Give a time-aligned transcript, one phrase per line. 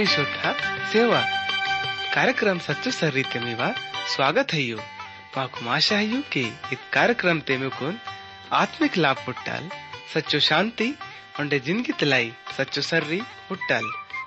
[0.00, 0.08] कार्यक्रम
[0.58, 1.18] सच्चो ಸೇವಾ
[2.14, 2.58] ಕಾರ್ಯಕ್ರಮ
[3.46, 3.66] मेवा
[4.12, 4.78] स्वागत है ಸ್ವಾಗತ ಅಯ್ಯೋ
[5.74, 6.44] आशा है ಅಯ್ಯೋ के
[6.74, 7.98] इत कार्यक्रम ते मेकुन
[8.60, 9.68] आत्मिक लाभ पुट्टाल
[10.14, 10.88] सच्चो शांति,
[11.40, 13.84] उंडे ज़िंदगी तलाई, सच्चो सर्री पुट्टाल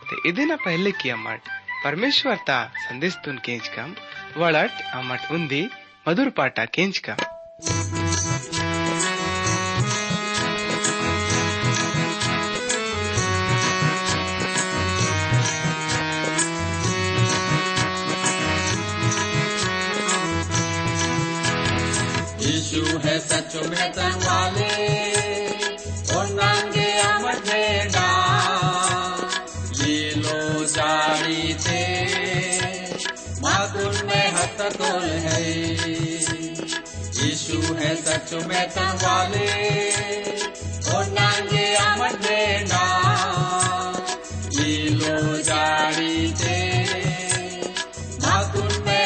[0.09, 1.41] ते इदिना पहले किया मट,
[1.85, 3.95] परमेश्वर ता संदेश तुन केंच कम
[4.37, 5.67] वड़ट अमट उंदी
[6.07, 7.17] मधुर पाटा केंच कम।
[23.23, 24.71] है वाले,
[26.15, 28.09] और नांगे अमरेडा
[29.75, 31.83] ये लो जारी थे
[33.41, 34.25] मातुन में
[35.19, 35.41] है।
[37.17, 39.49] यीशु है सच में वाले,
[40.93, 42.85] और नांगे अमरेडा
[44.53, 46.59] ये लो जारी थे
[48.17, 49.05] मातुन में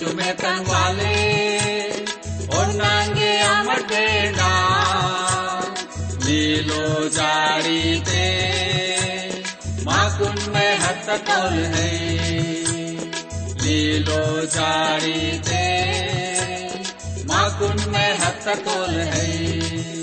[0.00, 1.14] तन वाले
[2.46, 4.50] और नांगे अमर देना
[6.24, 8.28] लीलो जारी ते,
[9.84, 11.92] माकुन में हत तोल है।
[13.62, 15.64] लीलो जारी ते,
[17.24, 19.99] माकुन में हत तोल है।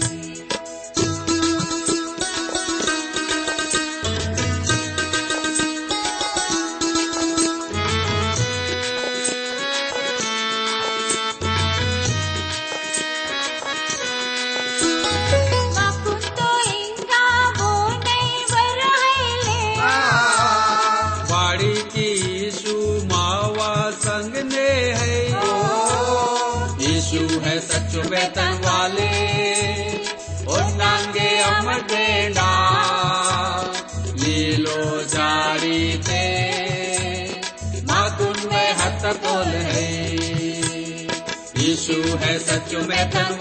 [42.48, 42.74] सच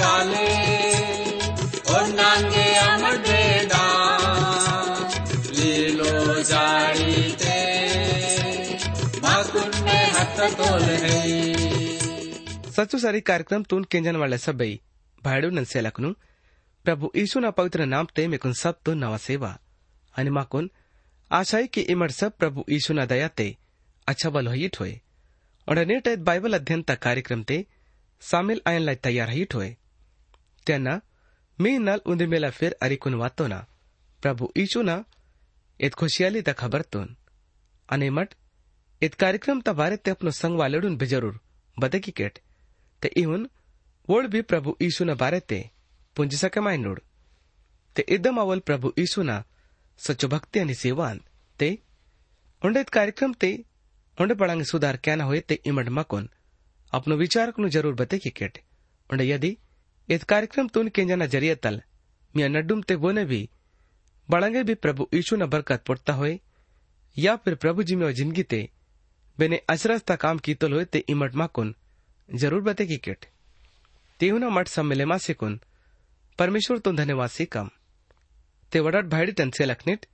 [0.01, 0.49] वाले
[1.95, 3.83] और नांगे अमर देना
[5.51, 7.59] लीलो जारी ते
[9.19, 11.21] माकुन में हत तोल है।
[12.71, 14.81] सचो सारी कार्यक्रम तून केंजन वाले सबई
[15.25, 16.11] भाडू नसेलकनु
[16.85, 19.59] प्रभु यीशु ना पवित्र नाम ते मेकुन सब तो नवा सेवा।
[20.15, 20.71] आणि माकुन,
[21.31, 23.57] आशाई की इमड सब प्रभु यीशु ना दया ते
[24.09, 25.01] अच्छा बल हिट होय
[25.69, 27.67] और नेट आहेत बायबल अध्ययन ता कार्यक्रम ते
[28.21, 29.77] सामील आयन लाई तयार हिट होय
[30.67, 30.99] त्यांना
[31.61, 33.67] मी नल उंदी मेला फिर अरिकुन वातो ना।
[34.23, 35.05] प्रभु यीशु ना
[35.81, 37.17] इत खुशियाली ता खबर तोन।
[37.93, 38.35] आणि मट
[39.03, 41.41] इत कार्यक्रम ता बारे ते अपनो संग वालेडून बिजरूर
[41.79, 42.39] बते की केट।
[43.03, 43.51] ते इहुन
[44.11, 45.71] वोळ भी प्रभु यीशु ना बारे ते
[46.17, 47.01] पुंज सके माय नोड
[47.97, 49.45] ते इदम अवल प्रभु यीशु ना,
[49.99, 51.21] सच्चो भक्ति आणि सेवान।
[51.59, 51.79] ते,
[52.65, 53.65] उंडे इत कार्यक्रम ते,
[54.21, 56.31] उंडे पड़ांगे सुधार क्या ना होए ते इमड मकोन।
[56.93, 58.59] अपनो विचार कनु ज़रूर बते की केट।
[59.11, 59.57] उंडे यदि
[60.09, 61.81] इत कार्यक्रम तुन केंजना ज़रिए तल,
[62.35, 63.49] मिया नड्डुम ते बोने भी,
[64.29, 66.39] बड़ंगे भी प्रभु यीशु न बरकत पुटता होए,
[67.17, 68.69] या फिर प्रभु जी में ज़िंदगी ते
[69.39, 71.75] बेने अचरजता काम कीतल होए ते इमट माकुन
[72.29, 73.27] ज़रूर बते की केट
[74.21, 75.59] तेहुना मठ सम्मेले मा सिकुन
[76.39, 77.69] परमेश्वर तुम धन्यवाद से कम।
[78.73, 80.07] ते वडट भाईडी टनसे लखनिट,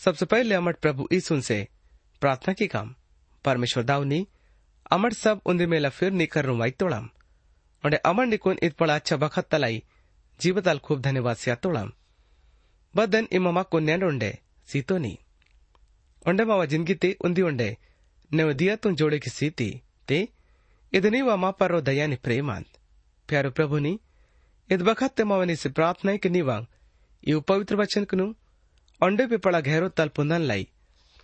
[0.00, 1.66] सबसे पहले अमट प्रभु ईसुन से
[2.22, 2.94] प्रार्थना की काम,
[3.44, 4.26] परमेश्वर दावनी
[4.86, 7.08] अमट सब उन्दी मेला फिर निकर रुमाई तोड़ाम।
[7.84, 9.82] और अमर निकुन इत पड़ा अच्छा बखत तलाई
[10.40, 11.92] जीवताल खूब धन्यवाद से तोड़ाम।
[12.94, 14.38] बदन इममा को न्याड उंडे
[14.68, 15.18] सीतोनी
[16.26, 17.76] उंडे मावा ज़िंदगी ते उंदी उंडे
[18.30, 19.70] नेव दिया तुम जोड़े की सीती,
[20.08, 20.28] ते
[20.92, 22.66] इदनी वा मा पर दयानी प्रेमांत
[23.28, 23.98] प्यारो प्रभुनी
[24.70, 26.66] इद बखत ते मावनी से प्रार्थना के निवांग
[27.24, 28.26] इव पवित्र वचन कनु।
[29.00, 30.68] अंडे पे पड़ा गहरो तल पुंदन लाई।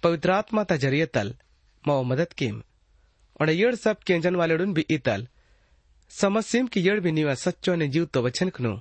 [0.03, 1.35] पवित्र आत्मा ता ज़रिए तल।
[1.85, 2.63] माओ मदद कीम।
[3.42, 5.28] और येड़ सब केंजन वालेडुन भी इतल
[6.12, 8.76] समस्यम की येड़ भी निवा सच्चो ने जीव तो वचन कनु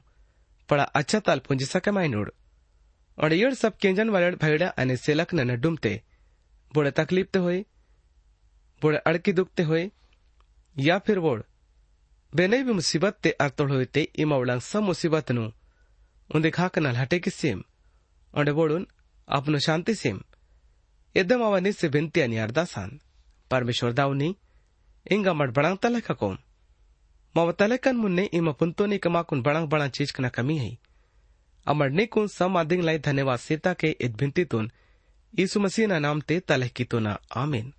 [0.69, 2.31] पड़ा अच्छा तल पुंज सके माइनोड
[3.19, 6.01] और येड़ सब केंजन वालेड भैड़ा अने सेलक न डुमते
[6.73, 7.65] बुढ़े तकलीफ ते होए
[8.83, 9.91] बुढ़े अड़की दुखते होए
[10.77, 11.41] या फिर वोड़
[12.33, 15.51] बेनई भी मुसीबत ते अर्थोड़ होए ते इमावड़ांग सब मुसीबत नु
[16.31, 17.63] उन्दे खाकनल हटे की सेम
[18.35, 18.87] और बोड़ुन
[19.29, 20.21] अपनो शांति सेम
[21.15, 22.99] एकदम ಅವನಿ से बिनती अनि अरदासान
[23.51, 24.29] परमेश्वर दाउनी
[25.07, 26.37] इंगा मड बड़ांग तले का कोम
[27.35, 30.77] माव तले कन मुन्ने इमा पुंतो ने कमा कुन बड़ांग बड़ांग चीज कना कमी है
[31.67, 34.71] अमर ने कुन सम आदिंग लाई धन्यवाद सीता के इत भिंती तुन
[35.35, 37.73] यीशु मसीह ना नाम ते तले की तो ना आमीन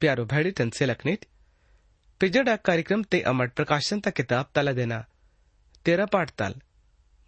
[0.00, 1.24] प्यारो भैडी टन से लखनेट
[2.20, 5.04] पिजड़ा कार्यक्रम ते अमर प्रकाशन ता किताब तला देना
[5.86, 6.54] तेरा पाठ ताल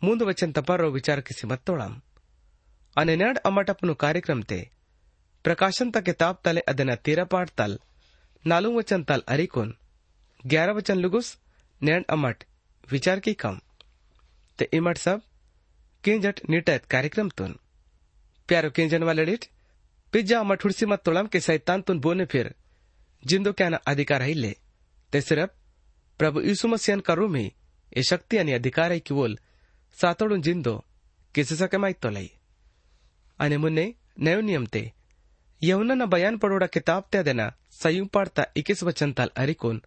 [0.02, 1.94] ಮುಂದು ವಚನ ತಪಾರೋ ವಿಚಾರಕ್ಕೆ ಮತ್ತೋಳಂ
[2.96, 4.60] ಅನೆನಾಡ್ ಅಮಟಪ್ಪನು ಕಾರ್ಯಕ್ರಮ ते
[5.44, 7.72] प्रकाशन ता किताब तले अदना तेरा पाठ तल
[8.47, 9.77] नालू वचन तल अरिकुन
[10.45, 11.37] ग्यारह वचन लुगुस
[11.81, 12.43] नैंड अमट,
[12.91, 13.59] विचार की कम।
[14.59, 15.21] ते इमट सब,
[16.03, 17.59] किंजट निटत कार्यक्रम तुन।
[18.47, 19.45] प्यारो किंजन वाले डिट
[20.11, 22.55] पिज्जा अमट हुड़सी मत तोड़म के सैतान तुन बोने फिर।
[23.25, 24.55] जिंदो क्या ना अधिकार है ले।
[25.11, 25.51] ते सिर्फ़
[26.19, 27.51] प्रभु यीशु मसीहन करू में
[27.97, 29.37] ये शक्ति आणि अधिकार है की बोल
[29.93, 30.83] सातोडून जिंदो,
[31.35, 32.31] किसी सके माहित तो लई।
[33.39, 34.93] आणि मुन्ने, नयो नियम ते
[35.63, 39.80] यमुना न बयान पड़ोड़ा किताब त्या देना सयुं पड़ता इक्कीस वचन तल अरिकोन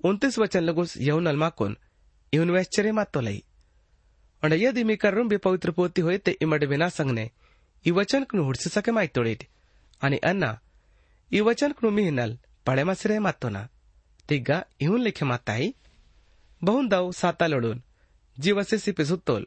[0.00, 1.76] उन्तीस वचन लगुस यमुनल माकोन
[2.32, 3.42] इवन वैश्चर्य मात तो लई
[4.42, 7.26] और यदि मी कर्रुम भी पवित्र पोती होय ते इमड विना संगने
[7.84, 9.46] ಈ ವಚನಕ್ಕನು ಹುಡ್ಸಿಸಕ್ಕೆ ಮಾಯ್ತೊಳೇಟಿ
[10.00, 10.50] आणि अण्णा
[11.30, 12.32] ಈ ವಚನಕ್ಕನು मी हिनल
[12.66, 13.62] पळे मसरे मातोना
[14.28, 15.66] तिग्गा इहुन लेखे माताई
[16.62, 17.78] बहुन दाव साता लडून
[18.36, 19.44] जीवसे सिपे सुत्तोल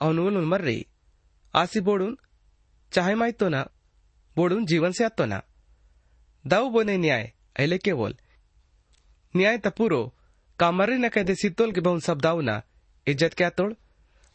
[0.00, 0.78] ಅವನು ಮರ್ರಿ
[1.54, 2.16] ಆಸಿ ಬೋಡುನ್
[2.92, 3.60] चाहे माहितो ना
[4.36, 5.02] बोडून जीवन से
[6.47, 7.31] दाऊ बोने न्याय
[7.77, 8.15] के बोल
[9.35, 10.13] न्याय त पूरो,
[10.59, 12.61] का न कहते सितोल के बहुन सब दाऊ ना
[13.07, 13.73] इज़्ज़त क्या तोड़?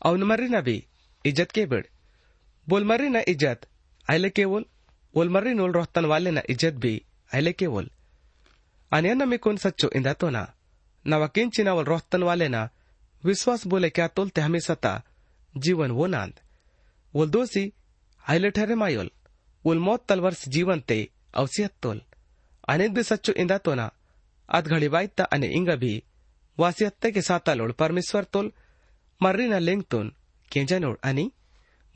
[0.02, 0.84] अवन मर्री ना भी,
[1.24, 1.84] इज़्ज़त के बिड़।
[2.66, 3.66] बोल मर्री ना इज़्ज़त
[4.36, 4.44] के
[5.72, 6.94] रोहतन वाले ना इज़्ज़त भी
[7.34, 7.90] अले के बोल
[8.92, 10.44] अन्य में कौन सच्चो इंदा तो ना?
[11.06, 12.68] किंचिना वल रोहतन वाले ना?
[13.22, 13.90] विश्वास बोले
[21.34, 22.00] अवसियत तोल
[22.68, 23.90] अनेक भी सच्चो इंदा तो ना
[24.48, 25.92] अध घड़ी बाईता अने इंगा भी
[26.58, 28.50] वासियत्ते के साता लोड परमेश्वर तोल
[29.20, 30.12] मर्री ना लेंग तोन
[30.50, 31.28] केंजा नोड आणि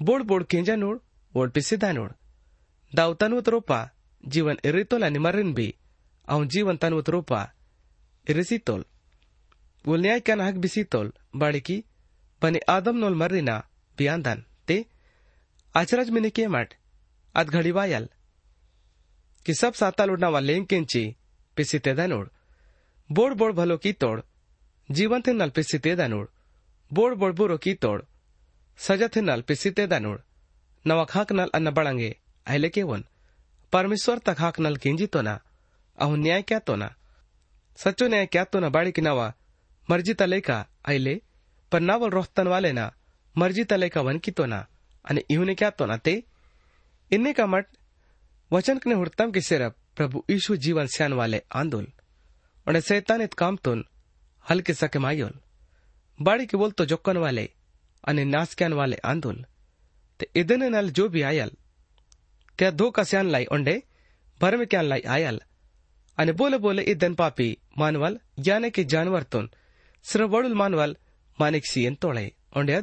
[0.00, 0.98] बोड बोड केंजा नोड
[1.34, 2.12] ओड पिसिदा नोड
[2.92, 3.84] दाव तनुवत रोपा
[4.24, 5.72] जीवन इरितोल आणि मर्रीन भी
[6.28, 7.44] अवन जीवन तनुवत रोपा
[8.26, 8.82] इरिसितोल
[9.84, 11.82] वोल न्याय क्या हक बिसितोल बाड़की
[12.42, 13.58] बने आदम नोल मर्रीना
[13.98, 14.82] बियांदन ते
[15.74, 16.74] आचरज मिनी के मट
[17.34, 17.50] अद
[19.46, 21.16] ಕಿಸಬ್ ಸಾತಾಲುಡ್ ನಾವ ಲೆಂಕಿಂಚಿ
[21.56, 22.28] ಪಿಸಿತೆದನುಡ್
[23.12, 24.20] ಬೋಡ್ बुरो की तोड़।
[24.98, 25.78] सजा थे नल पिसी
[29.70, 30.20] ಬುರೋ ಕೀತೋಡ್
[30.86, 32.14] नवा खाक नल अन्न ಅನ್ನ
[32.46, 33.04] अहले के वन।
[33.72, 35.40] परमेश्वर तक हाक नल किंजी तो ना।
[35.98, 36.94] अहू न्याय क्या तो ना।
[37.76, 39.34] सच्चो न्याय क्या तो ना बाड़ी की नवा।
[39.90, 41.22] मर्ज़ी तले का अहले।
[41.72, 42.92] पर नावल रोहतन वाले ना।
[43.38, 44.66] मर्ज़ी तले का वन की तो ना।
[45.04, 46.22] अने इहुने क्या तो ना ते?
[47.12, 47.66] इन्ने का मट
[48.50, 49.62] ವಚನಕ್ಕನೆ ಹುಡ್ತಂಗೆ ಸೇರ
[49.98, 51.90] ಪ್ರಭು ಯೀಶು ಜೀವನ್ ಸ್ಯಾನ್ವಾಲೆ ಆಂದೋಲ್
[52.66, 53.82] ಒಣೆ ಸೈತಾನಿತ್ ಕಾಮ್ತೋನ್
[54.46, 55.32] हल्के सके मायोल।
[56.18, 57.48] बाड़ी के बोल तो जोकन वाले
[58.04, 59.44] अने नासक्यान वाले आंदोल
[60.20, 61.50] ते इधन नल जो भी आयल
[62.58, 63.82] क्या धो का सियान लाई ओंडे
[64.40, 65.40] भरम क्यान क्या लाई आयल।
[66.18, 67.48] अने बोले बोले इधन पापी
[67.78, 69.50] मानवल, याने के जानवर तुन
[70.04, 70.96] सिर्फ़ वड़ुल मानवल
[71.38, 72.26] मानिक सीएन तोड़े।
[72.56, 72.80] ओंडे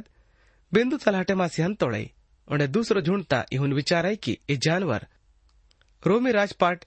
[0.72, 2.04] बिंदु तलाटे मासी हन तोड़े।
[2.48, 5.08] उन्हें दूसरो झुंडता इहुन विचार है कि ये जानवर
[6.04, 6.86] रोमी राजपाट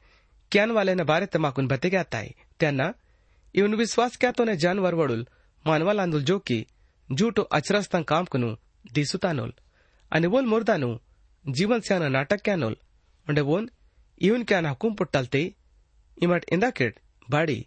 [0.52, 2.28] कॅनवाल्यानं बारे तमाकून भते घेताय
[2.60, 2.86] त्यांना
[3.54, 5.22] ಇವನ್ ವಿಶ್ವಾಸ ಕ್ಯಾತೋನೆ ಜಾನ್ವಾರ್ವಳುಲ್
[5.64, 6.58] ಮಾನವಾಲಾಂದುಲ್ ಜೋಕಿ
[7.08, 8.50] ಜೂಟು ಅಚರಸ್ತಂ ಕಾಂಪ್ಕನು
[8.96, 9.54] ದಿಸುತಾನೋಲ್
[10.12, 10.90] ಅನೆ ಓಲ್ ಮೊರ್ದಾನು
[11.44, 12.76] ಜೀವನ್ ಸ್ಯಾನ ನಾಟಕ ಕ್ಯಾನೋಲ್
[13.26, 13.66] ಒಂಡೆ ಓನ್
[14.20, 15.42] ಇವನ್ ಕ್ಯಾನ ಹುಕುಂ ಪುಟ್ಟಲ್ತೆ
[16.18, 17.58] ಇಮಟ್ ಇಂದಾ ಕಿಡ್ ಬಾಡಿ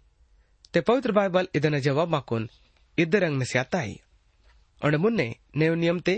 [0.74, 2.46] ತೆ ಪವಿತ್ರ ಬೈಬಲ್ ಇದನ್ನ ಜವಾಬ್ ಮಾಕೋನ್
[2.98, 3.96] ಇದ್ದ ರಂಗ್ನ ಸ್ಯಾತಾಯಿ
[4.80, 5.28] ಒಂಡೆ ಮುನ್ನೆ
[5.62, 6.16] ನೇವ್ ನಿಯಮತೆ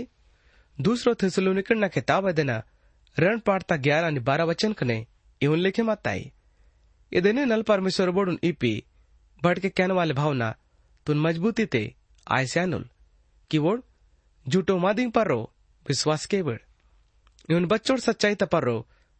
[0.77, 2.51] ದೂಸರೋ ಥೆಸಲುನಿಕಣ್ಣ ಕಿತಾಬ್ ಅದನ
[3.17, 4.95] रण पाड़ता ग्यारह बारह वचन कने
[5.42, 6.30] इवन लिखे माताई
[7.12, 8.72] इदने नल परमेश्वर बोडून इपी
[9.42, 10.50] भटके कहन वाले भावना
[11.06, 11.84] तुन मजबूती ते
[12.26, 12.88] आयस्यानुल
[13.50, 13.80] कि वोड
[14.46, 15.40] झूठो मादिंग परो
[15.86, 16.56] विश्वास केवळ
[17.50, 18.76] ಇವನ್ ಬಚ್ಚೋಡ್ ಸಚ್ಚಾಯಿ ತಪರ್ರೋ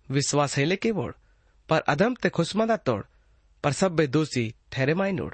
[0.08, 1.16] ವಿಶ್ವಾಸ ಹೇಲೆ ಕೇವೋಡ್
[1.68, 3.04] ಪರ್ ಅಧಮ್ te खुशमदा तोड़
[3.64, 5.32] पर सब्बे दोषी ठहरे माई नोड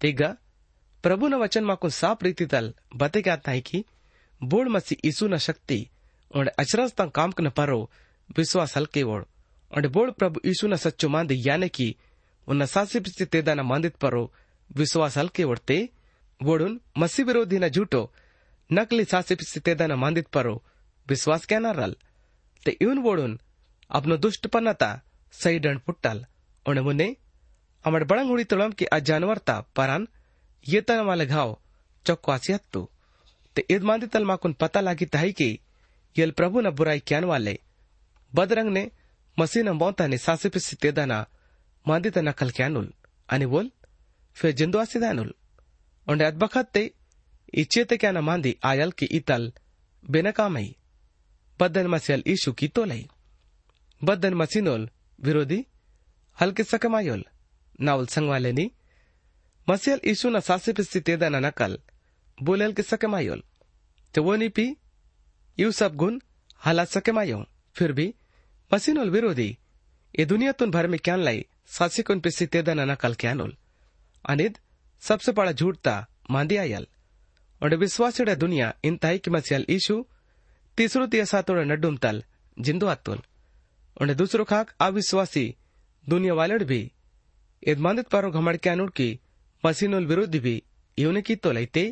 [0.00, 0.28] तेगा
[1.04, 2.66] प्रभु न वचन माकुन साफ रीति तल
[3.00, 3.78] बते क्या ताई की
[4.40, 5.80] बोड मसी ईसु न शक्ति
[6.30, 7.80] और अचरज तंग काम न परो
[8.30, 9.22] विश्वास हल केवोड
[12.99, 14.33] पिस्ति तेदा न मांदित परो
[14.75, 15.89] विश्वास हल केवोड ते
[16.43, 18.13] वोडुन मसी विरोधी न झूठो,
[18.73, 20.63] नकली सासी पिस्ति तेदा न मांदित परो
[21.09, 21.95] विश्वास क्या न रल?
[22.65, 23.39] ते इवन वोडुन
[23.91, 26.25] अपनो दुष्टपन्नता सही दंड पुट्टल
[26.67, 27.17] और मुने,
[27.85, 30.07] अमर बड़ंग हुड़ी तोड़म की आ जानवरता परान,
[30.69, 31.59] ये तन वाले घाव
[32.05, 32.89] चौक्वासी हत्तु।
[33.55, 35.59] ते ईद मांदी तल माकुन पता लागी तही की,
[36.17, 37.59] यल प्रभु न बुराई क्यान वाले।
[38.35, 38.91] बदरंग ने
[39.37, 41.19] मसीह न मौता ने सासे पिसी तेदाना
[41.85, 42.87] मांदी त नकल क्यानुल
[43.29, 43.67] आणि बोल
[44.37, 45.31] फिर जिंदवासी दानुल
[46.07, 46.83] और अद बखत ते
[47.53, 49.51] इच्छे क्या न मांदी आयल की इतल
[50.03, 50.67] बेनकामई
[51.59, 53.03] बदन मसियल ईशु की तोलई
[54.01, 54.89] बदन मसीनोल
[55.19, 55.59] विरोधी
[56.37, 57.23] हल्के सकमायोल
[57.79, 58.65] नावल संगवालेनी
[59.67, 61.77] मसियल ईशु न सासे पिस्ती तेदा न नकल
[62.37, 63.41] बोलेल के सकमायोल
[64.13, 64.65] तो वो नी पी
[65.57, 66.19] यू सब गुण
[66.61, 67.43] हालात सकमायो
[67.75, 68.13] फिर भी
[68.71, 69.49] मसीनोल विरोधी
[70.13, 73.55] ये दुनिया तुन भर में क्यान लाई सासे कुन तेदा न नकल क्यानोल
[74.25, 74.57] अनिद
[75.03, 75.93] सबसे बड़ा झूठता
[76.31, 76.87] मांदी आयल
[77.61, 80.03] और विश्वास दुनिया इन ताई की मसियल ईशु
[80.77, 82.23] तीसरो तियसातोड़ नड्डुम तल
[82.57, 83.21] जिंदो अतुल
[84.01, 85.45] और दूसरो खाक अविश्वासी
[86.05, 86.81] दुनिया वालड़ भी
[87.63, 89.07] यदमानित पारो घमड़ क्यानुड़ की
[89.63, 90.61] मसीनुल विरोधी भी
[90.97, 91.85] इवने की तो लैते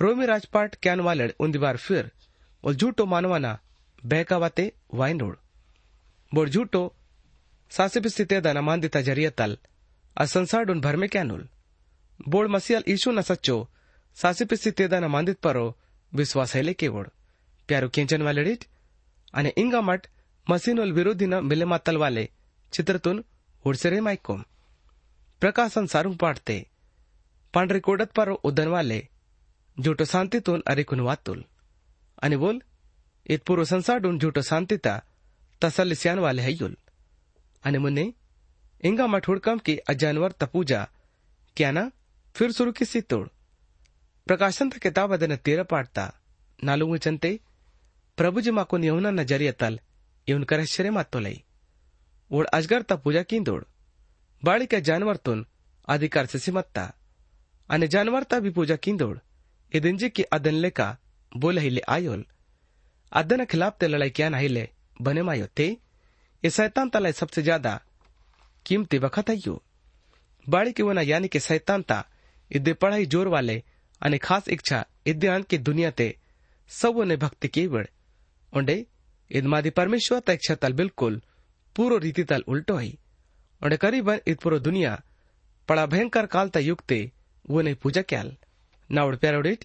[0.00, 2.10] रोमी राजपाट क्यान वालड़ उन बार फिर
[2.64, 3.58] और झूठो मानवाना
[4.04, 5.34] बहकावाते वाइनोड़
[6.31, 6.83] बोर झूठो
[7.71, 9.57] सासे स्थित दाना मांदिता जरिया तल
[10.17, 11.47] आ संसार डुन भर में क्यानुल
[12.27, 13.57] बोड़ मसीहल ईशु न सच्चो
[14.17, 15.67] सासे स्थित दाना मांदित पारो
[16.13, 17.07] विश्वास है केवड़
[17.69, 18.63] प्यारो किंचन वाले डिट
[19.33, 20.03] અને ઇંગામટ
[20.47, 22.23] મસીનોલ વિરોધીના મિલેમાતલ વાલે
[22.73, 23.17] ચિત્રતુન
[23.65, 24.41] ઉડસરે માઇકોમ
[25.41, 26.57] પ્રકાશન સારું પાડતે
[27.53, 28.99] પાંડરે કોડત પારો ઉદન વાલે
[29.77, 31.41] જૂટો શાંતિતુન અરેકુન વાતુલ
[32.17, 32.57] અને બોલ
[33.25, 34.99] એ પૂરો સંસાડુન જૂટો શાંતિતા
[35.62, 36.76] तसलिसियान वाले हयुल
[37.64, 38.12] अने मुन्ने,
[38.84, 40.88] इंगा मठुड़कम के अजानवर तपूजा
[41.56, 41.90] क्या ना
[42.34, 43.26] फिर शुरू की सी तोड़।
[44.26, 46.12] प्रकाशन था किताब अदन तेरा पाटता
[46.64, 47.40] नालू चंते,
[48.18, 49.78] प्रभु जी माँ नियोना नज़रिया तल
[50.28, 51.42] इवन कर आश्चर्य मत तो लई।
[52.30, 53.62] उड़ अजगर ता पूजा की दौड़।
[54.42, 55.46] बाड़ी का जानवर तुन
[55.88, 56.92] अधिकार से सिमत्ता।
[57.70, 59.18] अने जानवर ता भी पूजा की दौड़।
[59.72, 60.96] ईदिन की अदन लेका,
[61.36, 62.24] बोल हिले आयोल।
[63.12, 65.66] अदन खिलाफ ते लड़ाई क्या नहीं ले बनेमायो ते,
[66.42, 67.80] ये सैतान तलाई सबसे ज़्यादा
[68.66, 69.62] कीमती वक्त आइयो
[70.46, 72.04] बाड़ी के वना यानी के सैतान ता,
[72.50, 73.62] इदे पढ़ाई ज़ोर वाले,
[74.02, 76.16] अने खास इच्छा इदे अंत की दुनिया ते,
[76.70, 77.86] सबो ने भक्ति के वड़
[78.52, 78.84] ओंडे
[79.30, 81.20] इद मादी परमेश्वर ता इच्छा तल बिल्कुल,
[81.76, 82.88] पूरो रीति तल उल्टो है।
[83.62, 85.00] ओंडे करीबन इत पूरो दुनिया,
[85.68, 87.10] पड़ा भयंकर काल ता युग ते,
[87.50, 88.36] वो नहीं पूजा क्याल।
[88.90, 89.64] नाउड प्यारोडिट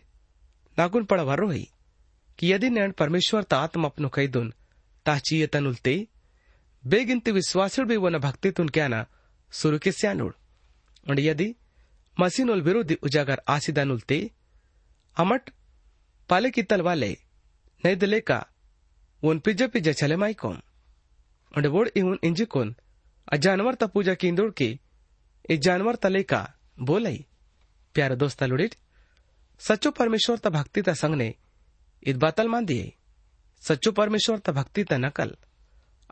[0.77, 1.65] नागुन पड़ा वर्रो है,
[2.39, 4.53] कि यदि नैन परमेश्वर ता आत्मा अपनो कई दुन
[5.08, 5.96] ताचिय तनुलते
[6.84, 9.06] बेगिनती विश्वासुड़ भी वो न भक्ति तुन क्या ना
[9.54, 10.32] सुरु के स्यानुड़
[11.10, 11.54] और यदि
[12.18, 14.20] मसीनुल विरोधी उजागर आसिदानुलते
[15.18, 15.50] अमट
[16.30, 17.12] पाले की तल वाले
[17.84, 18.46] नहीं दिले का
[19.24, 20.58] उन पिज्जा पिज्जा चले माई कोम
[21.52, 22.76] और वोड इहुन इंजिकोन
[23.28, 24.70] आ जानवर ता पूजा की इंदोड़ की
[25.50, 26.42] ए जानवर तले का
[26.90, 27.26] बोलई
[27.96, 28.76] प्यारे दोस्त लुडिट
[29.62, 31.34] सच्चो परमेश्वर ता भक्ति ता संग ने
[32.04, 32.94] इत बातल मान दिए
[33.60, 35.38] सच्चो परमेश्वर त भक्ति त नकल।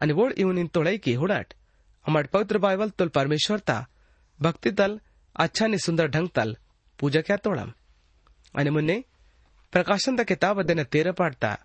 [0.02, 1.54] अनि वोड इवन इन तोळैकी हुडाट।
[2.08, 3.88] हमार पवित्र बाइबल तुल परमेश्वर ता,
[4.42, 5.00] भक्ति तल
[5.36, 6.58] अच्छा नि सुंदर ढंग तल,
[7.00, 7.74] पूजा क्या तोड़म।
[8.56, 9.04] अनि मुन्ने,
[9.72, 11.58] प्रकाशन ता किताब देन तेरह पाड़ता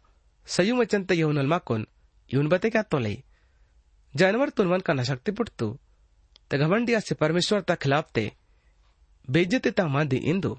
[0.47, 1.87] सयू वचन त यहुनल माकुन
[2.35, 3.23] यून बते क्या तोले।
[4.17, 5.79] जानवर तुनवन का नशक्ति पुटतु।
[6.51, 8.33] त घमंडिया से परमेश्वर ता खिलाफ ते
[9.31, 10.59] बेजते ता मांदी इंदु।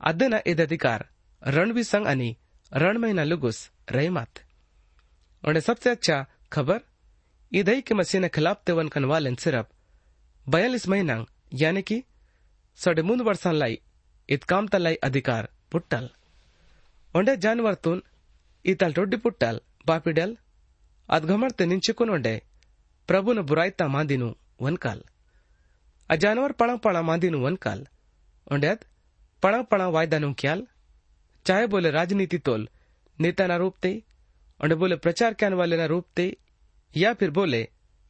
[0.00, 1.08] अदना इद अधिकार,
[1.46, 2.36] रणवी संग अनि
[2.72, 4.40] रण में न लुगुस रहे मत
[5.42, 6.80] उन्हें सबसे अच्छा खबर
[7.52, 9.66] ईदई के मसीह ने खिलाफ तेवन कनवालन सिर्फ़
[10.46, 11.24] बयालीस महीना
[11.62, 12.02] यानी कि
[12.78, 13.78] साढ़े मूंद वर्षा लाई
[14.28, 16.08] इतकाम तलाई अधिकार पुट्टल
[17.14, 18.02] उंडे जानवर तुन
[18.64, 20.36] इतल रोड्डी पुट्टल बापिडल
[21.08, 22.34] अदघमर ते निंचुकुन उंडे
[23.08, 24.32] प्रभु ने बुरायता मांदिनु
[24.62, 25.02] वनकाल
[26.10, 27.86] अ जानवर पड़ा पड़ा मांदिनु वनकाल
[28.52, 28.84] उंडेत
[29.42, 30.66] पड़ा पड़ा वायदानु क्याल
[31.48, 32.68] चाहे बोले राजनीति तोल
[33.18, 33.90] नेता ना रूपते,
[34.60, 36.36] और बोले प्रचार के वाले ना रूपते,
[36.94, 37.68] या फिर बोले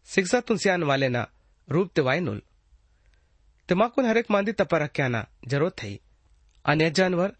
[0.08, 1.26] शिक्षा तुन से आने वाले ना
[1.68, 2.40] रूपते वाय नुल।
[3.68, 5.98] तिमाकुन हरेक मांदी तपरा क्या ना ज़रूरत है
[6.64, 7.32] अन्य जानवर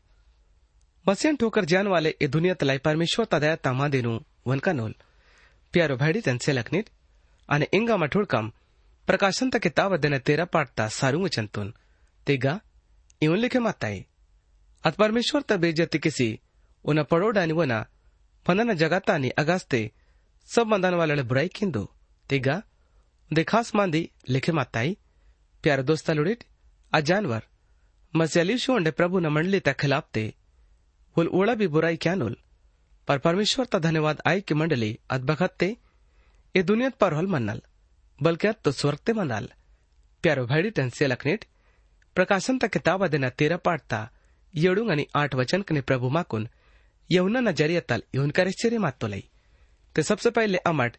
[1.07, 4.13] मसीहन ठोकर जान वाले ए दुनिया तलाई परमेश्वर तदया तामादेनु
[4.47, 4.95] वनका नोल।
[5.75, 6.91] प्यारो भाडी त्यांचे लखनीत
[7.49, 8.51] आणि इंगा मठोडकम
[9.09, 11.73] प्रकाशन तक किताब देने तेरा पाटता सारू चंतुन।
[12.27, 12.61] तेगा
[13.23, 14.05] इवन लिखे माताई
[14.95, 16.29] परमेश्वर त बेजती किसी,
[16.85, 17.87] उन पड़ोडानी वना,
[18.47, 19.91] फनन जगातानी अगास्ते,
[20.49, 21.85] सब मंदान वाले बुराई किंदो।
[22.31, 22.63] तेगा
[23.31, 24.97] दे खास मांदी लिखे माताई,
[25.65, 26.45] प्यार दोस्ता लुड़िट,
[26.93, 27.43] आ जानवर
[28.15, 30.35] मस्यालीशु अंडे प्रभु न मंडली तक खिलाफते
[31.17, 32.37] उल ओड़ा भी बुराई क्या नुल
[33.09, 35.77] पर परमेश्वर ता धन्यवाद आई की मंडली अद बखत्ते,
[36.55, 37.61] ए दुनियत पर हल मन्नल,
[38.19, 39.49] बल्कि अत तो स्वर्ग ते मनाल
[40.25, 41.45] प्यारो भाईडी टेंसे लखनेट
[42.17, 43.99] प्रकाशन तक किताब देना तेरा पाठता
[44.55, 46.49] येडूंग आणि आठ वचनकने प्रभु माकून
[47.11, 49.23] यहुना ज़रिया तल इहुनकर चेरे मात तोलई
[49.97, 50.97] तो सबसे पहले अमट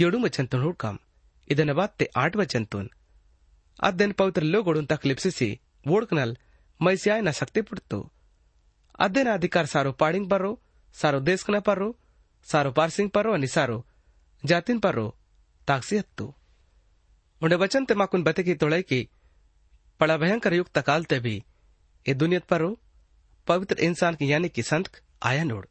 [0.00, 0.98] येडूंग वचन तुन हुड़कम.
[1.48, 2.90] इधन बाद ते आठ वचन तुन.
[3.80, 6.36] अध्यन पवित्र लोगोडून तकलीफ़ सिसी वोड़कनल
[6.80, 8.12] मैसियाय न सकते पुटतो
[9.00, 10.42] अध्ययन अधिकार सारो पाड़िंग पर,
[10.92, 11.92] सारो देश कना पर,
[12.46, 13.86] सारो पारसिंग पर रो अनि सारो
[14.44, 15.16] जातिन पर रो
[15.68, 15.98] ताकसी
[17.42, 19.08] उन्हें वचन ते माकुन बते की तोड़े की
[20.00, 21.44] पड़ा भयंकर युग तकालते भी
[22.08, 22.80] ए दुनियत पर्रो
[23.46, 25.66] पवित्र इंसान की यानी कि संत आया नोड।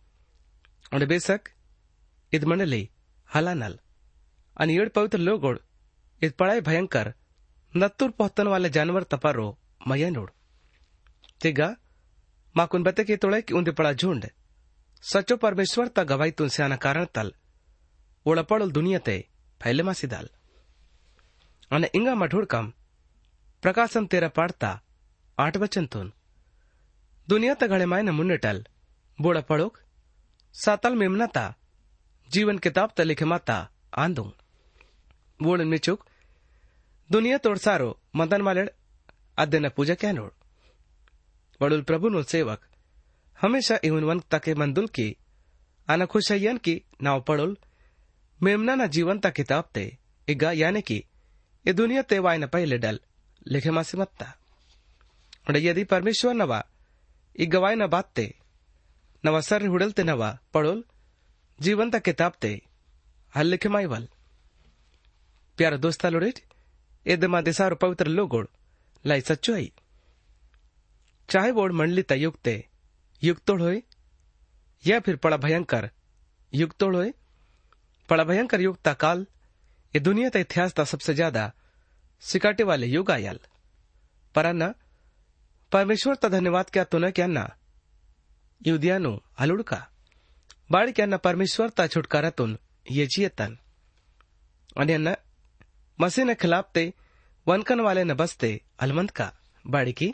[0.94, 1.42] उंडे बेसक
[2.34, 2.90] इद मंडली
[3.36, 3.80] हलानल
[4.58, 5.60] आणि येड पवित्र लोगोड
[6.22, 7.14] इत पड़ाई भयंकर,
[7.78, 10.32] नत्तूर पोहतन वाले जानवर तपारो मया नोड।
[11.42, 11.76] तेगा
[12.58, 14.26] माकुन बते की तोड़े कि उंदे पड़ा झुंड।
[15.02, 17.34] सचो परमेश्वर ता गवाई तुन से आना कारण तल।
[18.26, 19.30] ओळपळल दुनियते
[19.62, 20.30] फैले मासिदाल
[21.72, 22.74] અને इंगा मठुडकम
[23.62, 24.82] प्रकाशन तेरा पाडता,
[25.40, 26.17] आठ वचनतून दुनिया
[27.30, 28.66] घडे मायन मुन्नेटल
[29.22, 29.78] बोड़ा पड़ोक,
[30.54, 31.56] सातल मेमनाता
[32.30, 34.34] जीवन किताब त लिखे माता, आंदू।
[35.42, 36.06] बोड़न मिचुक
[37.12, 38.70] दुनिया तोड़ सारो, मदन मालेड
[39.38, 40.32] अद्देन पूजा क्या नोड।
[41.62, 42.62] बड़ुल प्रभु नो सेवक,
[43.42, 45.18] हमेशा इवन वन तके मंदुल की,
[45.90, 47.58] आना खुशयन की, नाव पड़ुल
[48.44, 49.98] मेमना ना जीवन ता किताब ते,
[50.30, 51.04] इगा यानी कि,
[51.68, 53.00] ये दुनिया ते वाय न पहले डल,
[53.48, 54.36] लिखे मासे मत्ता।
[55.56, 56.68] यदि परमेश्वर नवा
[57.38, 58.34] गवाय न बात ते
[59.24, 60.84] नवा सर ते नवा पड़ोल
[61.60, 62.52] जीवन ता किताब ते
[63.34, 64.08] हल लिखे माई वल
[65.58, 66.40] प्यारा दोस्ता लोड़ेट
[67.06, 68.46] ए दमा दिसार पवित्र लोगोड़
[69.06, 69.72] लाई सच्चो आई
[71.30, 72.56] चाहे बोड़ मंडली तयुक्ते
[73.22, 73.82] युक्तोड़ होए
[74.84, 75.90] या फिर पड़ा भयंकर
[76.54, 77.14] युक्तोड़ होए
[78.10, 79.26] पड़ा भयंकर युग का काल
[79.94, 81.52] ये दुनिया का इतिहास का सबसे ज़्यादा
[82.24, 83.40] सिकाटे वाले युग आयल
[84.36, 84.74] पर अन्ना
[85.72, 87.56] परमेश्वर धन्यवाद क्या तो न क्या ना?
[88.68, 89.88] युदियानु, हलुड़का।
[90.72, 92.58] बाड़ी क्या ना परमेश्वर, ता छुटकारा तुन,
[92.92, 93.58] ये जियतन
[94.78, 95.16] आणि अन्न
[96.02, 96.94] मसी ने खिलाफ ते,
[97.48, 99.34] वनकन वाले न बसते अलमंत का।
[99.68, 100.14] बाड़ी की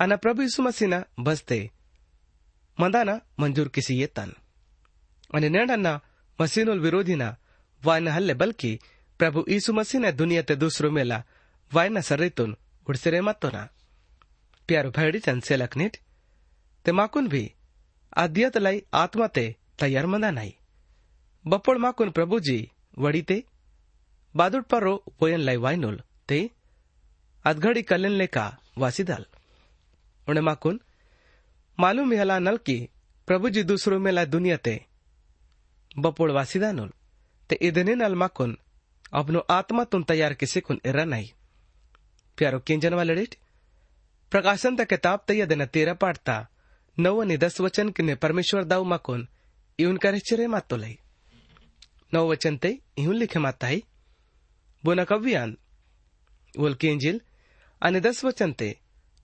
[0.00, 1.70] अना प्रभु यीशु मसीह न बसते
[2.80, 4.32] मंदाना मंजूर किसी ये तन।
[5.34, 6.00] आणि नेडन्ना
[6.40, 7.36] मसीनुल विरोधी ना
[7.84, 8.78] वायन हल्ले, बल्कि
[9.18, 11.24] प्रभु यीशु मसीह ने दुनिया ते दूसरो मेला
[11.72, 12.56] वायन सर्रेतून
[12.88, 13.48] उडसिरे मत्तो
[14.72, 15.96] प्यारो भैडी चंसे लखनीट।
[16.84, 17.44] ते माकुन भी
[18.16, 19.44] आद्यत लाई आत्मा ते
[19.78, 20.52] तैयार मंदा नाही
[21.44, 22.56] बपोळ माकुन प्रभुजी
[22.98, 23.36] वडी ते
[24.34, 26.38] बादुट परो पोयन लाई वायनोल ते
[27.44, 28.46] अदघड़ी कलन लेका
[28.78, 29.24] वासीदाल
[30.26, 30.80] उन्हें माकुन,
[31.78, 32.78] मालूम यहला नल की
[33.28, 34.74] प्रभुजी दूसरो मेला दुनिया ते
[35.98, 36.90] बपोळ वासीदानोल
[37.50, 38.56] ते इदने नल माकुन
[39.12, 41.28] अपनो आत्मा तुम तैयार किसे कुन इरा नहीं
[42.38, 43.34] प्यारो किंजन वाले डेट
[44.31, 46.35] प्रकाशन ता किताब तैया देना तेरा पाठता
[46.97, 49.25] नव आणि दस वचन किने परमेश्वर दाऊ माकुन
[49.79, 50.95] इवन करेचरे मातो लई
[52.13, 53.79] नव वचन ते इहुन लिखे माताई
[54.83, 55.55] बोना कव्यान
[56.53, 57.19] वोल केंजिल
[57.81, 58.73] आणि दस वचन ते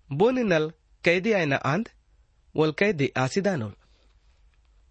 [0.10, 0.70] बोनी नल
[1.04, 1.90] कैदी आयना आंद
[2.56, 3.74] वोल कैदी आसिदानोल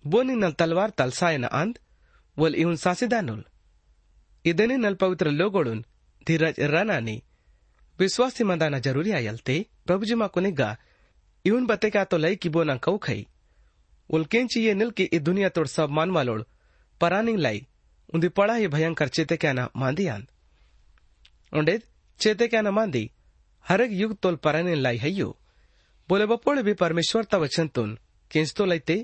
[0.05, 1.79] बोनी नल तलवार तलसायन आंद
[2.37, 3.42] वल इहुन सासिदानोल
[4.45, 5.83] ಇದನ್ನೇ ನಲ್ ಪವಿತ್ರ ಲೋಗೋಳುನ್
[6.27, 7.16] ಧೀರಜ್ ರನಾನಿ
[7.99, 9.57] ವಿಶ್ವಾಸಿ ಮಂದಾನ ಜರೂರಿ ಆಯಲ್ತೆ
[9.88, 10.62] ಪ್ರಭುಜಿ ಮಾ ಕುನಿಗ್ಗ
[11.45, 13.21] ಇವನ್ ಬತೆಕ तो लई की बोना कौ खई
[14.11, 16.42] उल्केंची ये निल की ई दुनिया तोड़ सब मान वालोड़
[17.01, 17.59] परानिंग लाई
[18.14, 20.23] उन्दी पड़ा ही भयंकर चेते क्या ना मांदी आन
[21.53, 21.75] उंडे
[22.21, 23.03] चेते क्या ना मांदी
[23.66, 25.29] हरेक युग तोल परानिंग लाई हयो
[26.09, 27.99] बोले बपोड़े भी परमेश्वर ता वचन तुन
[28.31, 28.99] किंच तो लईते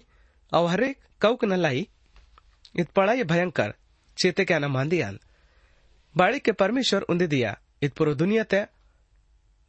[0.52, 1.86] अव हरेक कौक न लाई
[2.80, 3.74] इत पड़ा ये भयंकर
[4.18, 5.18] चेते क्या ना मांदी आन
[6.14, 8.62] बाड़ी के परमेश्वर उन्दी दिया इत पुरो दुनिया ते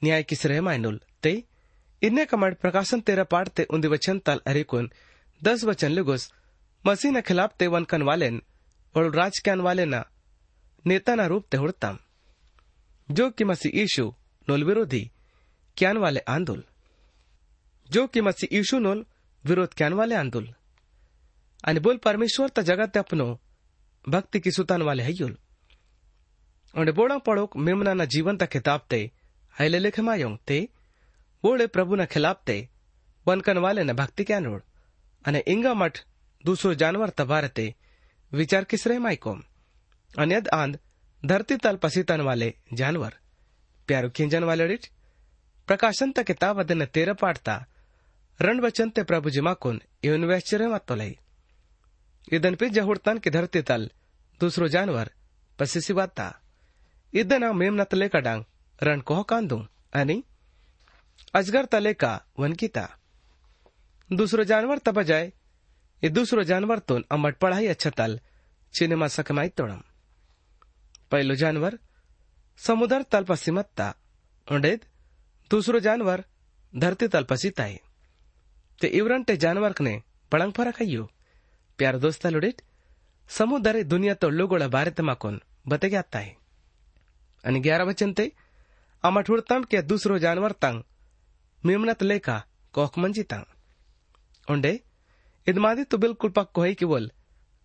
[0.04, 1.32] न्याय किस रहे मायनुल ते
[2.02, 4.90] इन्ने कमड प्रकाशन तेरा पाठ ते उन्दी वचन तल अरिकुन
[5.40, 6.30] दस वचन लुगुस
[6.84, 8.40] मसीह न खिलाफ ते वन कन वालेन
[8.94, 10.04] और राज कैन वाले ना
[10.84, 11.98] नेता ना रूप ते हुड़तम
[13.08, 14.06] जो कि मसीह ईशु
[14.48, 15.02] नोल विरोधी
[15.76, 16.62] क्यान वाले आंदोल
[17.90, 19.04] जो कि मसीह ईशु नोल
[19.44, 20.48] विरोध कैन वाले आंदोल
[21.64, 23.26] आणि बोल परमेश्वर त जगत अपनो
[24.04, 25.36] भक्ति की सुतान वाले हयुल
[26.74, 29.00] और बोड़ा पड़ोक मेमना ना जीवन ता खिताब ते
[29.55, 30.59] हाइले लेखे मायोंग ते
[31.43, 32.57] बोड़े प्रभु ना खिलाफ ते
[33.25, 34.61] बनकन वाले ना भक्ति क्या नोड़
[35.25, 35.99] અને ઇંગા મઠ
[36.43, 37.65] દૂસરો જાનવર તબારતે
[38.31, 39.39] વિચાર કિસરે માયકોમ
[40.11, 40.75] અન્યદ આંદ
[41.23, 42.49] ધરતી તલ પસીતન વાલે
[42.81, 43.13] જાનવર
[43.87, 44.83] प्यारो खिंजन वाले रिच
[45.67, 47.53] प्रकाशन तक किताब अदन तेरह पाठता
[48.39, 51.13] रण वचन ते प्रभु जिमा कुन इवन वैश्चर्य मत तो लई
[52.37, 53.83] इदन पे जहुड़तन की धरती तल
[54.41, 55.09] दूसरो जानवर
[55.59, 56.27] पसीसी बाता
[57.13, 58.43] इदन मेम न तले का डांग
[58.78, 59.58] रणकोह कांदू
[59.94, 60.20] आणि
[61.34, 62.86] अजगर तले का वनकिता।
[64.10, 65.32] दुसरो जानवर तब जाय
[66.02, 68.18] ये दुसरो जानवर तोन अमट पढ़ाई अच्छा तल,
[68.74, 69.80] चिनेमा सकमाई तोड़म।
[71.10, 71.78] पहलो जानवर,
[72.58, 73.88] समुद्र तलपसी मत्ता
[74.48, 74.84] उडेद
[75.50, 76.24] दूसरो जानवर,
[76.72, 77.78] धरती तलपसी ताई
[78.78, 80.00] ते इवरन ते जानवर ने
[80.32, 81.02] पड़ंग फरक है
[81.78, 82.62] प्यार दोस्त लुडेट
[83.30, 88.32] समुद्र दुनिया तो लोगोला बारे तमाकोन बते गया है ग्यारह वचन ते
[89.04, 90.82] अमठुर tam ke dusro janwar tang
[91.66, 93.44] मेमनत लेखा कोकमंजी तंग।
[94.50, 94.80] ओंडे,
[95.46, 97.10] इदमादी तो बिल्कुल पक्को है कि बोल,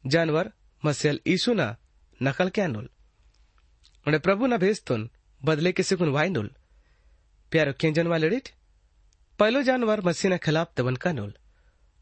[0.07, 0.51] जानवर
[0.85, 1.75] मसल ईसु न,
[2.23, 2.89] नकल क्या नुल।
[4.07, 5.09] उन्हें प्रभु न भेज तुन,
[5.43, 6.51] बदले के सिकुन वाई नुल।
[7.51, 8.49] प्यारो के जनवा डिट?
[9.39, 11.33] पहलो जानवर मसीह न खिलाफ तबन का नुल।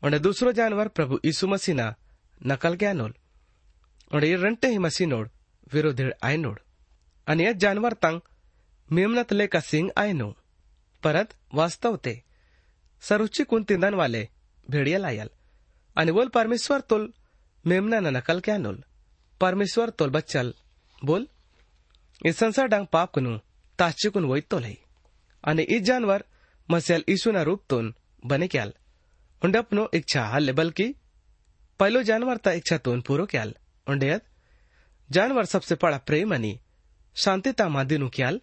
[0.03, 1.93] उन्हें दूसरो जानवर प्रभु यीशु मसीह न,
[2.45, 3.13] नकल क्या नुल।
[4.13, 5.29] उन्हें ये रंटे ही मसीह नोड,
[5.73, 6.59] विरोधी आय नोड।
[7.27, 8.21] अन्य जानवर तंग
[8.89, 10.29] ಮಿಮ್ನತ್ಲೆ ಕಸಿಂಗ್ ಆಯ್ನು
[11.03, 12.13] परत वास्तव वास्तवते
[13.03, 13.43] सरुची
[13.93, 14.21] वाले
[14.67, 15.29] भेडियल आयल
[15.95, 17.13] आणि बोल, परमेश्वर तोल
[17.65, 18.83] मेमना नकल क्या नोल?
[19.41, 20.53] परमेश्वर तोल बच्चल।
[21.01, 21.27] बोल
[22.25, 23.37] इ संसार डांग पाप कुनु
[23.79, 24.65] ताची कुन वोई तोल
[25.43, 26.23] आणि इस जानवर
[26.69, 27.93] मसेल न रूप तोन
[28.25, 28.73] बने क्याल।
[29.41, 30.87] उंडपनो इच्छा हल्ले, बल्कि
[31.79, 33.55] पहलो जानवर ता इच्छा तोन पूरो क्याल।
[33.87, 34.23] उंडेयत
[35.09, 36.59] जानवर सबसे बड़ा प्रेम अनि
[37.15, 38.41] शांति ता मादिनु क्याल।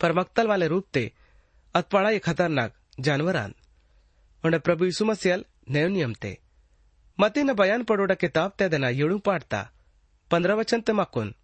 [0.00, 1.12] पर मक्तल वाले रूप ते
[1.74, 3.54] अतपड़ा ये खतरनाक जानवरान।
[4.44, 6.38] उन्हें प्रभु यीशु मसीहल नयो नियम ते।
[7.18, 9.60] मती न बयान पडोडा किताब ते देना येळू पाडता।
[10.30, 11.34] पंधरा वचन ते माकून।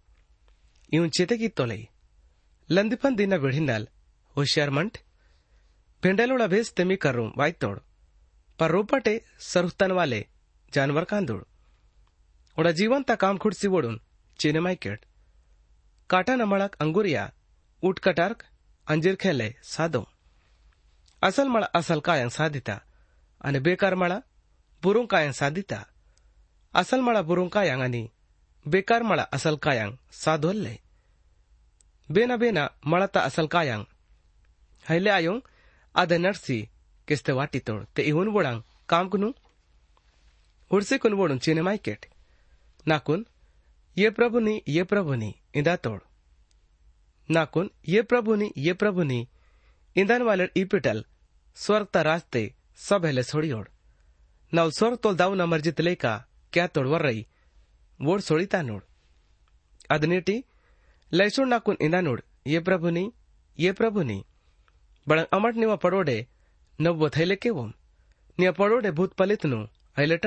[0.91, 1.87] इवन चेते की तोलई
[2.69, 3.87] लंदिफन दिना विढिनाल
[4.35, 4.97] होशियार मंट
[6.03, 7.77] भेंडेलोड़ा भेज ते मी करूँ वाई तोड़।
[8.59, 10.25] पर रोपटे सरुस्तन वाले
[10.73, 11.43] जानवर कांदूड़।
[12.57, 14.01] उड़ा जीवन ता काम खुडसी ओढून
[14.39, 15.05] चीने मायकेट
[16.09, 17.23] काटा नमळक अंगुरिया
[17.83, 18.43] ऊट कटार्क
[18.87, 20.03] अंजीर खेले सादो।
[21.21, 22.77] असल मळा असल कायं साधिता
[23.41, 24.19] आणि बेकार मळा
[24.83, 25.83] बुरुंग कायं साधिता।
[26.73, 28.07] असल मळा बुरुंग कायं आणि
[28.65, 30.75] बेकार मळा असल कायं साधोल्ले
[32.09, 33.83] बेना बेना मळता असल कायं
[34.89, 35.39] हैले आयोंग
[35.95, 36.69] आदे नर्सी,
[37.07, 39.31] किस्ते वाटी तोड, ते इवन वोडांग काम कुनु?
[40.71, 42.05] उड़से कुन वोडून चीने मायकेट
[47.31, 49.27] नाकून, ये प्रभुनी ये प्रभुनी। ये प्रभुनी ये प्रभुनी
[49.95, 51.05] इंधन वाले इपिटल,
[51.55, 53.69] स्वर्ग ता रास्ते सब हेले सोड़ी ओड।
[54.53, 57.27] नाव स्वर्ग तोल दाऊ न मर्जित लेका, क्या तोड़वर रही?
[58.01, 58.81] वोड सोड़ीता नोड।
[59.91, 60.43] अदनेटी
[61.13, 63.13] लैसोड नाकून इंदा नोड, ये प्रभुनी
[63.59, 64.25] ये प्रभुनी।
[65.07, 66.27] बड़ा अमट निवा पड़ोडे,
[66.81, 67.73] नव्व थैले केवोम।
[68.39, 69.67] निया पड़ोडे भूत पलितनु
[69.97, 70.17] हैले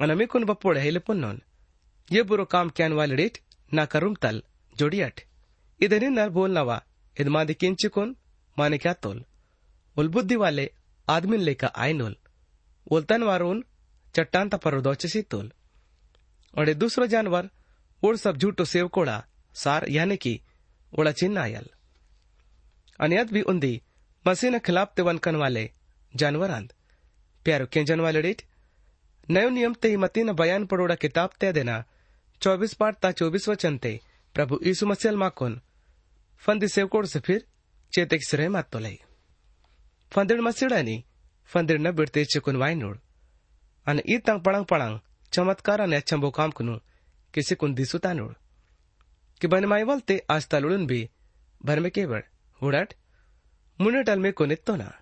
[0.00, 1.38] पड़ोडे लैसोंग असरस्ता कामकनु हैले
[2.08, 3.38] ये बुरो काम क्यान वाले डेट
[3.70, 4.42] ना करुम तल
[4.76, 5.20] जोडियाट
[5.80, 6.76] इधनिन्नर बोलनवा
[7.16, 8.14] इदमादि किंचिकुन
[8.56, 9.24] माने क्या तोल
[9.96, 10.70] उल बुद्धि वाले
[11.08, 12.16] आदमिन लेका आयनोल
[12.90, 13.62] उल्तन वारून
[14.14, 15.50] चट्टान पर दोचसी तोल
[16.54, 17.48] और दूसरो जानवर
[18.02, 19.16] उड़ सब झूठो सेवकोड़ा
[19.54, 20.40] सार यानी कि
[20.92, 21.66] उड़ा चिन्ह आयल
[23.00, 23.74] अनियत भी उन्दी
[24.24, 25.70] मसीह खिलाफ ते वनकन वाले
[26.14, 26.72] जानवर आंद
[27.46, 28.42] प्यारो केंजन वाले डेट
[29.30, 31.84] नयो नियम ते मती न बयान पड़ोड़ा किताब ते देना।
[32.40, 34.00] चौबीस पाठ ता चौबीस वचन ते।
[34.34, 35.60] प्रभु यीशु मसीह माकोन।
[36.38, 37.46] फंदी सेवकोड़ से फिर
[37.92, 38.98] चेते सिरे मात तो लई।
[40.12, 41.04] फंदिड़ मसीड़ानी
[41.44, 42.96] फंदिड़ न बिड़ते चिकुन वाई नोड़
[43.86, 45.00] अन ई तंग पड़ंग पड़ंग,
[45.32, 46.78] चमत्कार ने अच्छंबो काम कुनु,
[47.34, 48.32] किसी कुन दिसुता नोड़
[49.40, 51.10] कि बनमाईवल ते आज तलुड़न भी,
[51.64, 52.22] भर में केवड़,
[52.62, 52.94] हुड़ट?
[53.80, 55.00] मुनेटल में कुन इत्तो ना?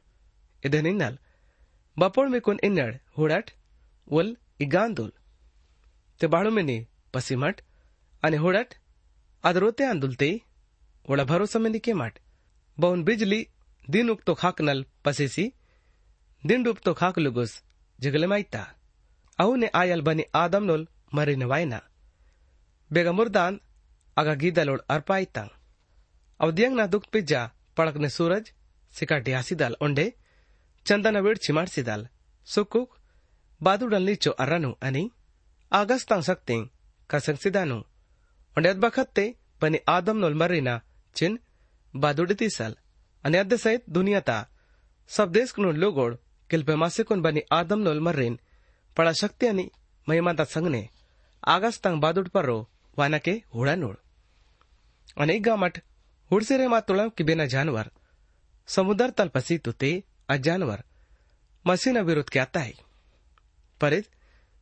[0.67, 1.19] इधन इन्नल
[1.99, 3.51] बपोड़ में कुन इन्नड़, हुड़ट?
[4.09, 5.11] वल इगांदोल।
[6.21, 6.79] ते बाळू मेने
[7.15, 7.61] पसीमाट
[8.23, 8.75] आणि होडाट
[9.45, 10.31] आदरोते आंदुलते
[11.09, 12.19] ओळा भरोसा मेने के माट
[12.79, 13.43] बहुन बिजली
[13.85, 15.49] दिन उगतो खाक नल पसेसी
[16.43, 17.53] दिन डूबतो खाक लुगोस
[17.99, 18.63] जिगले माइता
[19.39, 21.79] अहू ने आयल बनी आदम नोल मरे नवायना
[22.91, 23.61] बेगा मुर्दान
[24.17, 25.47] अगा गीदा लोड अर्पाईता
[26.41, 27.43] अवधियंग ना दुख पिज्जा
[27.77, 28.53] पड़कने सूरज
[28.95, 29.77] सिकाटी हासी दल
[30.87, 32.07] चंदन वेड़ चिमार सी दल
[32.49, 32.99] सुकुक
[33.63, 35.11] बादुडलि चो अरनु अनि
[35.73, 36.67] आगस्ता सकते,
[37.11, 37.77] कसंग सिदानु।
[38.59, 38.77] ओंडत
[39.63, 40.81] बने आदम नोल मरिना
[41.15, 41.39] चिन
[41.97, 42.77] बादुडती सल।
[43.25, 44.49] अनि अद्य सहित दुनिया ता।
[45.09, 46.19] सब देश कुन लोगोड
[46.51, 48.39] किल्पे मासे कुन बने आदम नोल मरिन
[48.97, 49.71] पड़ा शक्ति अनि
[50.09, 50.89] महिमाता संगने।
[51.49, 53.97] आगस्ता बादुड पर रो वाना के हुड़ा नोड।
[55.21, 55.83] अनि गामट
[56.31, 57.91] हुड़सेरे मा तुलाव कि बेना जानवर।
[58.67, 60.03] समुद्र तल पसी तुते
[60.39, 60.85] जानवर।
[61.67, 62.86] मसीना विरोध क्या है
[63.82, 64.08] હૈ પરિત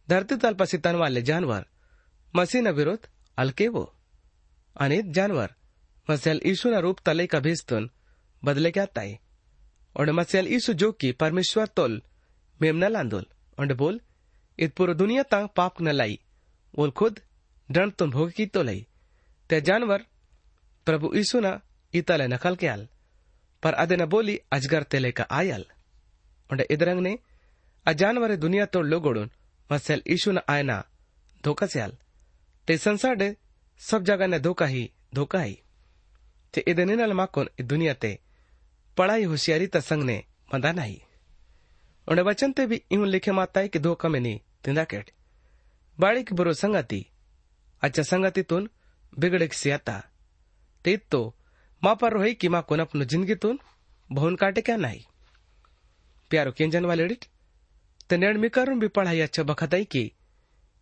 [0.08, 1.64] ધરતી તલ પસી તનવાલે જાનવર
[2.34, 3.06] મસીના વિરુદ્ધ
[3.38, 3.86] અલકેવો
[4.76, 5.50] અને જાનવર
[6.08, 7.90] મસેલ ઈશુના રૂપ તલે का भेजतून
[8.44, 9.20] बदले के आता है
[9.96, 12.02] और मसेल ईसु जो की परमेश्वर तोल
[12.60, 13.26] मेम न लांदोल
[13.58, 14.00] और बोल
[14.60, 16.20] इत पूरी दुनिया तंग पाप न लाई
[16.74, 17.20] बोल खुद
[17.70, 18.86] दंड तुम भोग की तो लाई
[19.50, 20.06] ते जानवर
[20.88, 21.60] प्रभु ईसु न
[21.94, 22.88] इतले नकल के आल
[23.64, 25.66] पर अदे न बोली अजगर तेले का आयल
[26.50, 27.18] और इधरंग ने
[27.93, 29.31] जानवर दुनिया तोड़ लोगोड़ुन
[29.71, 30.83] मसेल ईसु न आयना
[31.45, 31.93] धोखा से आल।
[32.69, 33.37] ते संसार डे
[33.81, 35.59] सब जगह ने धोखा ही धोखा ही।
[36.55, 38.19] ते इधने नल माकोन इ दुनिया ते
[38.97, 40.23] पढ़ाई होशियारी त संग ने
[40.55, 40.99] मंदा नहीं
[42.09, 45.11] उन्हें वचन ते भी यूँ लिखे माता है कि धोखा में नहीं तिंदा केट।
[45.99, 47.05] बाड़ी की बुरो संगति
[47.83, 48.69] अच्छा संगति तुन,
[49.13, 50.03] बिगड़े की सियाता।
[50.85, 51.35] ते तो
[51.83, 53.59] माँ पर रोही कि माँ कोन अपनो ज़िंदगी तुन,
[54.11, 55.01] बहुन काटे क्या नहीं
[56.31, 57.25] प्यारो केंजन वाले डिट
[58.11, 60.13] ते करूँ भी पढ़ाई अच्छा बखताई की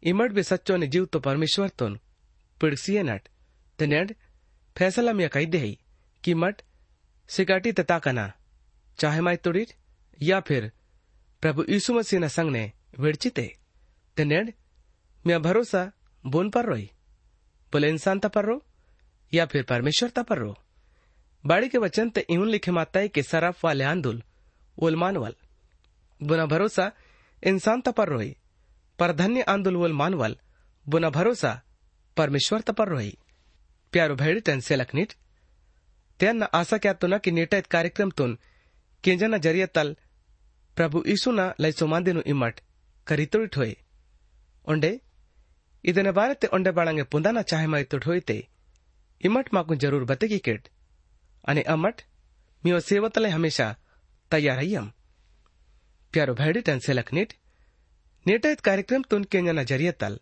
[0.03, 1.99] इमट भी सच्चो ने जीव तो परमेश्वर तुन।
[2.61, 3.29] पिड़सिए नट।
[3.79, 4.11] ते नेड़
[4.77, 5.79] फैसला में कही दे
[6.25, 6.63] कि मट
[7.29, 8.33] सिकाटी तता कना
[8.99, 9.67] चाहे माई तुड़ी
[10.23, 10.73] या फिर
[11.43, 13.57] प्रभु यीशु मसीह न संग ने विड़चिते
[14.17, 14.51] ते नेड़
[15.27, 15.93] मैं भरोसा
[16.27, 16.91] बोन पर रोई।
[17.73, 18.63] बोले, इंसान ता पर रो
[19.35, 20.57] या फिर परमेश्वर ता पर रो।
[21.47, 24.23] बाड़ी के वचन ते यूँ लिखे माता है कि सराफ वाले आंदुल
[24.79, 25.35] ओल मानवल
[26.23, 26.93] बुना भरोसा
[27.43, 28.35] इंसान तपर रोई,
[28.99, 30.37] पर धन्य आंदोलन मानवल,
[30.87, 31.61] बुना भरोसा,
[32.17, 33.17] परमेश्वर तपर रोई।
[33.93, 35.13] प्यारो भेड़, तन से लखनीट
[36.21, 38.39] तेन आशा क्या तो न कि कार्यक्रम तुन
[39.05, 39.97] केंजन ज़रिए तल
[40.77, 42.61] प्रभु ईसु न लय सुमान दिनु इमट
[43.07, 43.75] करी तुट होए
[44.67, 44.91] ओंडे
[45.85, 48.43] इधन बारे ओंडे बाड़ंगे पुंदाना चाहे मई तुट होई
[49.21, 50.69] इमट माकुन ज़रूर बतेगी किट।
[51.45, 52.01] अने अमट,
[52.65, 53.67] मियो सेवतले हमेशा
[54.31, 54.87] तैयार है
[56.12, 57.34] हयम प्यारो भैडी टेंसे लखनीट
[58.26, 60.20] नेटायत कार्यक्रम तुन केंजना जरियतल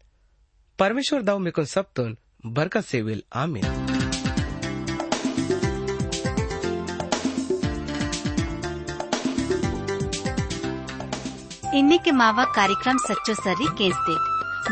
[0.79, 2.17] परमेश्वर दाव मिकुन सब तुन
[2.51, 3.93] बरकत से विल आमीन
[11.77, 14.15] ಇನ್ನಿಕೆ ಮಾವ ಕಾರ್ಯಕ್ರಮ ಸಚ್ಚೋ ಸರ್ರಿ ಕೇಸ್ದೆ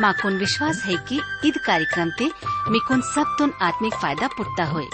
[0.03, 1.17] ಮಾಕುನ್ विश्वास है कि
[1.47, 2.27] ईद कार्यक्रम ते
[2.73, 4.87] मिकुन सब तुन आत्मिक फायदा पुटता होए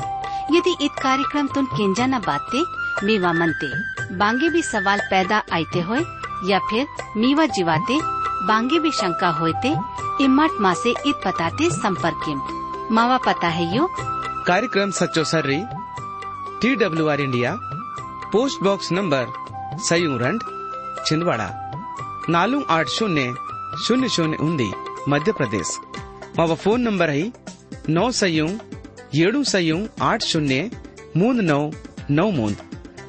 [0.56, 2.62] यदि ईद कार्यक्रम तुन केंजा न बाते
[3.08, 3.70] मीवा मनते
[4.13, 6.01] बांगे भी सवाल पैदा आते होए,
[6.49, 6.87] या फिर
[7.17, 7.99] मीवा जीवाते,
[8.47, 9.75] बांगे भी शंका होते
[10.21, 13.87] इम्मट माँ से इत बताते संपर्क मावा पता है यो?
[14.47, 15.63] कार्यक्रम सचो सर्री
[16.61, 17.55] T W R India,
[18.33, 19.33] post box number
[19.81, 20.43] सयूरंड
[21.07, 21.49] Chhindwara,
[22.29, 23.35] नालू आठ शून्य
[23.85, 24.71] शून्य शून्य उन्दी,
[25.09, 25.79] मध्य प्रदेश।
[26.39, 27.33] मावा फ़ोन नंबर है,
[27.89, 28.47] नौ सयू
[29.17, 30.71] एड़ू सयू आठ शून्य,
[31.17, 31.71] मूंद नौ
[32.11, 32.57] नौ मूंद।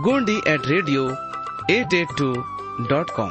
[0.00, 1.02] Gondi at radio
[1.70, 2.32] eight eight two
[2.90, 3.30] dot com